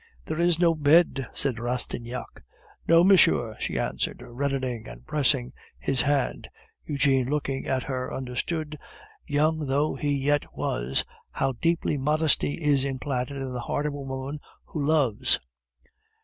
[0.25, 2.41] "There is no bed," said Rastignac.
[2.87, 6.49] "No, monsieur," she answered, reddening, and pressing his hand.
[6.83, 8.79] Eugene, looking at her, understood,
[9.27, 13.97] young though he yet was, how deeply modesty is implanted in the heart of a
[14.01, 15.39] woman who loves.